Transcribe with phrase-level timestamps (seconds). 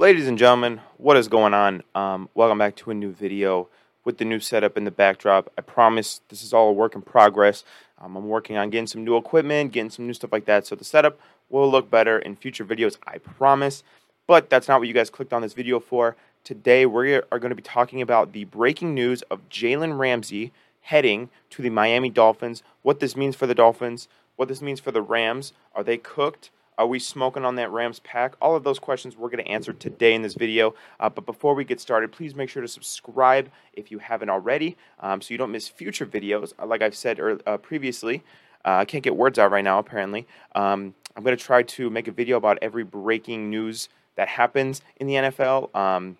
[0.00, 1.82] Ladies and gentlemen, what is going on?
[1.94, 3.68] Um, welcome back to a new video
[4.02, 5.52] with the new setup in the backdrop.
[5.58, 7.64] I promise this is all a work in progress.
[7.98, 10.74] Um, I'm working on getting some new equipment, getting some new stuff like that, so
[10.74, 13.82] the setup will look better in future videos, I promise.
[14.26, 16.16] But that's not what you guys clicked on this video for.
[16.44, 21.28] Today, we are going to be talking about the breaking news of Jalen Ramsey heading
[21.50, 25.02] to the Miami Dolphins, what this means for the Dolphins, what this means for the
[25.02, 25.52] Rams.
[25.74, 26.48] Are they cooked?
[26.80, 28.36] Are we smoking on that Rams pack?
[28.40, 30.74] All of those questions we're going to answer today in this video.
[30.98, 34.78] Uh, but before we get started, please make sure to subscribe if you haven't already
[35.00, 36.54] um, so you don't miss future videos.
[36.58, 38.22] Uh, like I've said uh, previously,
[38.64, 40.26] uh, I can't get words out right now, apparently.
[40.54, 44.80] Um, I'm going to try to make a video about every breaking news that happens
[44.96, 45.74] in the NFL.
[45.76, 46.16] Um,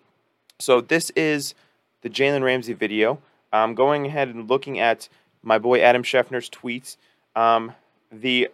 [0.59, 1.55] so this is
[2.03, 3.17] the Jalen Ramsey video.
[3.51, 5.09] I'm going ahead and looking at
[5.41, 6.97] my boy Adam Schefter's tweets.
[7.35, 7.73] Um,
[8.11, 8.49] the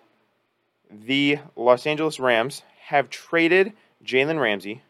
[0.91, 3.73] the Los Angeles Rams have traded
[4.03, 4.81] Jalen Ramsey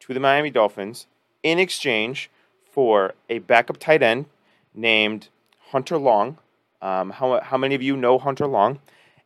[0.00, 1.06] to the Miami Dolphins
[1.42, 2.30] in exchange
[2.70, 4.26] for a backup tight end
[4.74, 5.28] named
[5.70, 6.38] Hunter Long.
[6.80, 8.78] Um, how, how many of you know Hunter Long?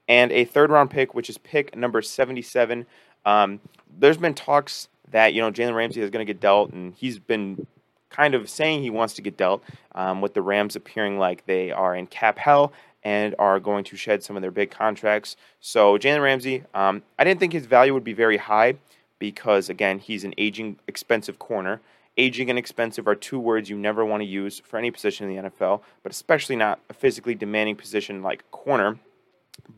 [0.09, 2.87] And a third round pick, which is pick number 77.
[3.25, 3.61] Um,
[3.99, 7.19] there's been talks that, you know, Jalen Ramsey is going to get dealt, and he's
[7.19, 7.67] been
[8.11, 9.62] kind of saying he wants to get dealt,
[9.95, 12.73] um, with the Rams appearing like they are in cap hell
[13.07, 15.37] and are going to shed some of their big contracts.
[15.61, 18.79] So Jalen Ramsey, um, I didn't think his value would be very high
[19.21, 21.81] because again, he's an aging, expensive corner.
[22.17, 25.37] Aging and expensive are two words you never want to use for any position in
[25.37, 28.99] the NFL, but especially not a physically demanding position like corner.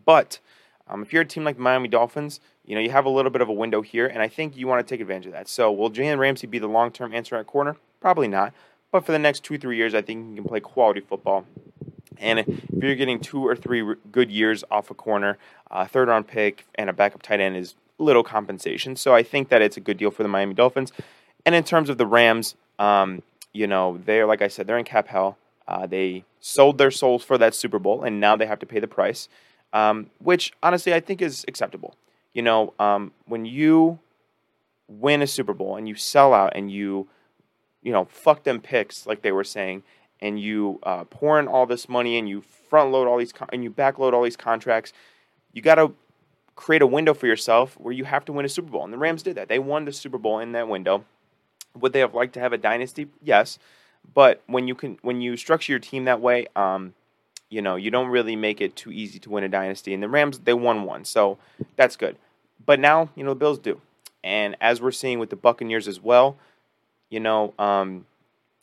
[0.06, 0.38] But
[0.88, 3.42] um, if you're a team like Miami Dolphins, you know you have a little bit
[3.42, 5.48] of a window here, and I think you want to take advantage of that.
[5.48, 7.76] So, will Jalen Ramsey be the long-term answer at corner?
[8.00, 8.54] Probably not.
[8.90, 11.44] But for the next two, three years, I think he can play quality football.
[12.18, 15.38] And if you're getting two or three good years off a corner,
[15.70, 18.96] a third round pick and a backup tight end is little compensation.
[18.96, 20.92] So I think that it's a good deal for the Miami Dolphins.
[21.44, 24.84] And in terms of the Rams, um, you know, they're like I said, they're in
[24.84, 25.38] cap hell.
[25.66, 28.80] Uh, they sold their souls for that Super Bowl, and now they have to pay
[28.80, 29.28] the price,
[29.72, 31.94] um, which honestly I think is acceptable.
[32.32, 33.98] You know, um, when you
[34.86, 37.08] win a Super Bowl and you sell out and you,
[37.82, 39.82] you know, fuck them picks like they were saying,
[40.20, 43.48] and you uh, pour in all this money and you front load all these con-
[43.52, 44.92] and you backload all these contracts,
[45.52, 45.94] you got to
[46.56, 48.84] create a window for yourself where you have to win a Super Bowl.
[48.84, 49.48] And the Rams did that.
[49.48, 51.04] They won the Super Bowl in that window.
[51.78, 53.06] Would they have liked to have a dynasty?
[53.22, 53.58] Yes,
[54.14, 56.94] but when you can when you structure your team that way, um,
[57.50, 59.94] you know you don't really make it too easy to win a dynasty.
[59.94, 61.38] And the Rams they won one, so
[61.76, 62.16] that's good.
[62.64, 63.80] But now you know the Bills do,
[64.24, 66.36] and as we're seeing with the Buccaneers as well,
[67.10, 68.06] you know um,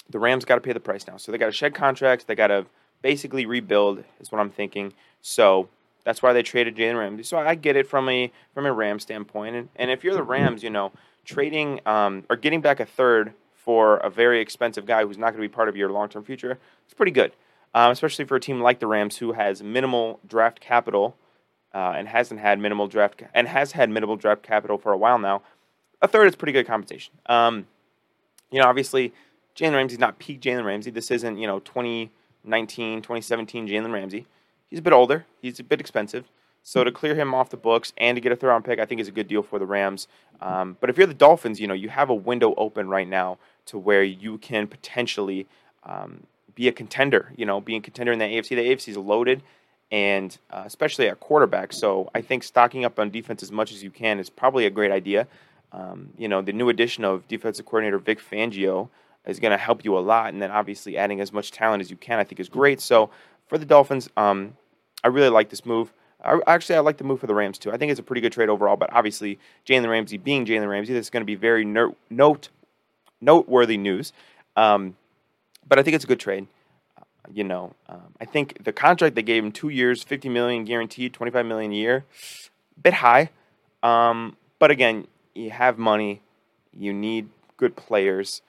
[0.09, 1.17] the Rams got to pay the price now.
[1.17, 2.25] So they got to shed contracts.
[2.25, 2.65] They got to
[3.01, 4.93] basically rebuild, is what I'm thinking.
[5.21, 5.69] So
[6.03, 7.23] that's why they traded Jalen Ramsey.
[7.23, 9.55] So I get it from a from a Ram standpoint.
[9.55, 10.91] And, and if you're the Rams, you know,
[11.25, 15.41] trading um, or getting back a third for a very expensive guy who's not going
[15.41, 17.31] to be part of your long term future, it's pretty good.
[17.73, 21.17] Um, especially for a team like the Rams who has minimal draft capital
[21.73, 24.97] uh, and hasn't had minimal draft ca- and has had minimal draft capital for a
[24.97, 25.41] while now.
[26.01, 27.13] A third is pretty good compensation.
[27.25, 27.67] Um,
[28.49, 29.13] you know, obviously
[29.55, 30.91] Jalen Ramsey's not peak Jalen Ramsey.
[30.91, 34.27] This isn't, you know, 2019, 2017 Jalen Ramsey.
[34.69, 35.25] He's a bit older.
[35.41, 36.25] He's a bit expensive.
[36.63, 38.85] So to clear him off the books and to get a third round pick, I
[38.85, 40.07] think is a good deal for the Rams.
[40.41, 43.37] Um, but if you're the Dolphins, you know you have a window open right now
[43.67, 45.47] to where you can potentially
[45.83, 46.23] um,
[46.55, 47.31] be a contender.
[47.37, 48.49] You know, being a contender in the AFC.
[48.49, 49.43] The AFC is loaded,
[49.91, 51.71] and uh, especially at quarterback.
[51.71, 54.71] So I think stocking up on defense as much as you can is probably a
[54.71, 55.27] great idea.
[55.71, 58.89] Um, you know, the new addition of defensive coordinator Vic Fangio
[59.27, 60.33] is going to help you a lot.
[60.33, 62.81] And then obviously adding as much talent as you can, I think, is great.
[62.81, 63.09] So
[63.47, 64.57] for the Dolphins, um,
[65.03, 65.93] I really like this move.
[66.23, 67.71] I, actually, I like the move for the Rams too.
[67.71, 68.75] I think it's a pretty good trade overall.
[68.75, 72.49] But obviously, Jalen Ramsey being Jalen Ramsey, this is going to be very note, note
[73.21, 74.13] noteworthy news.
[74.55, 74.95] Um,
[75.67, 76.47] but I think it's a good trade.
[76.97, 77.03] Uh,
[77.33, 81.13] you know, um, I think the contract they gave him two years, fifty million guaranteed,
[81.13, 82.05] twenty five million a year,
[82.81, 83.29] bit high.
[83.83, 86.21] Um, but again, you have money,
[86.73, 88.41] you need good players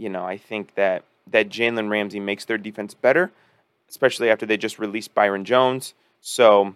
[0.00, 3.30] you know, I think that that Jalen Ramsey makes their defense better,
[3.88, 5.94] especially after they just released Byron Jones.
[6.20, 6.74] So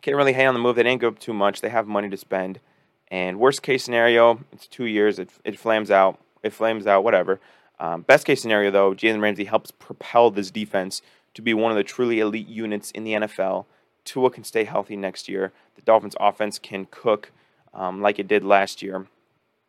[0.00, 0.76] can't really hang on the move.
[0.76, 1.60] They didn't go up too much.
[1.60, 2.60] They have money to spend.
[3.08, 5.18] And worst case scenario, it's two years.
[5.18, 6.18] It, it flames out.
[6.42, 7.04] It flames out.
[7.04, 7.40] Whatever.
[7.80, 11.02] Um, best case scenario, though, Jalen Ramsey helps propel this defense
[11.34, 13.64] to be one of the truly elite units in the NFL.
[14.04, 15.52] Tua can stay healthy next year.
[15.74, 17.32] The Dolphins' offense can cook
[17.72, 19.06] um, like it did last year,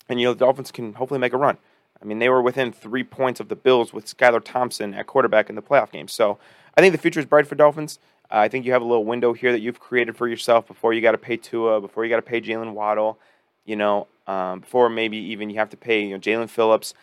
[0.08, 1.58] and you know the Dolphins can hopefully make a run.
[2.02, 5.50] I mean, they were within three points of the Bills with Skylar Thompson at quarterback
[5.50, 6.08] in the playoff game.
[6.08, 6.38] So
[6.78, 8.00] I think the future is bright for Dolphins.
[8.32, 10.94] Uh, I think you have a little window here that you've created for yourself before
[10.94, 13.20] you got to pay Tua, before you got to pay Jaylen Waddle.
[13.66, 16.94] You know, um, before maybe even you have to pay you know, Jaelan Phillips.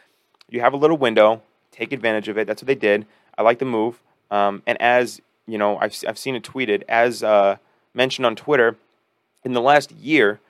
[0.49, 1.43] You have a little window.
[1.71, 2.47] Take advantage of it.
[2.47, 3.07] That's what they did.
[3.37, 4.01] I like the move.
[4.31, 7.57] Um, and as you know, I've, I've seen it tweeted, as uh,
[7.95, 8.77] mentioned on Twitter,
[9.45, 10.41] in the last year,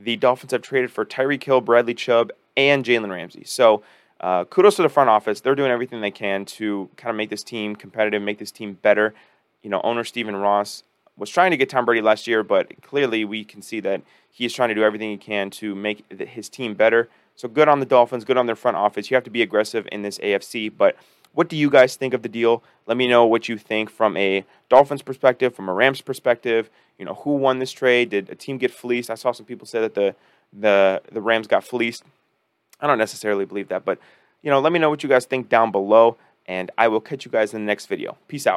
[0.00, 3.44] the Dolphins have traded for Tyreek Hill, Bradley Chubb, and Jalen Ramsey.
[3.44, 3.82] So
[4.20, 5.40] uh, kudos to the front office.
[5.40, 8.74] They're doing everything they can to kind of make this team competitive, make this team
[8.82, 9.14] better.
[9.62, 10.82] You know, owner Stephen Ross
[11.16, 14.52] was trying to get Tom Brady last year, but clearly we can see that he's
[14.52, 17.08] trying to do everything he can to make his team better.
[17.36, 19.10] So good on the Dolphins, good on their front office.
[19.10, 20.96] You have to be aggressive in this AFC, but
[21.32, 22.64] what do you guys think of the deal?
[22.86, 26.68] Let me know what you think from a Dolphins perspective, from a Rams perspective.
[26.98, 28.10] You know, who won this trade?
[28.10, 29.10] Did a team get fleeced?
[29.10, 30.16] I saw some people say that the
[30.52, 32.02] the the Rams got fleeced.
[32.80, 33.98] I don't necessarily believe that, but
[34.42, 36.16] you know, let me know what you guys think down below,
[36.46, 38.16] and I will catch you guys in the next video.
[38.28, 38.56] Peace out.